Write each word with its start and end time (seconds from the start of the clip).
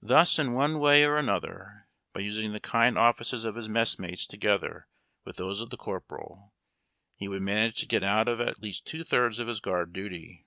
Thus 0.00 0.38
in 0.38 0.52
one 0.52 0.78
way 0.78 1.02
and 1.02 1.14
another, 1.14 1.88
by 2.12 2.20
using 2.20 2.52
the 2.52 2.60
kind 2.60 2.96
offices 2.96 3.44
of 3.44 3.56
his 3.56 3.68
messmates 3.68 4.24
together 4.24 4.86
with 5.24 5.34
those 5.34 5.60
of 5.60 5.70
the 5.70 5.76
corporal, 5.76 6.54
he 7.16 7.26
would 7.26 7.42
manage 7.42 7.80
to 7.80 7.86
get 7.88 8.04
out 8.04 8.28
of 8.28 8.40
at 8.40 8.62
least 8.62 8.86
two 8.86 9.02
thirds 9.02 9.40
of 9.40 9.48
his 9.48 9.58
guard 9.58 9.92
duty. 9.92 10.44